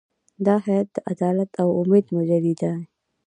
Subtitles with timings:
[0.45, 2.71] دا هیئت د عدالت او امید مجلې دی.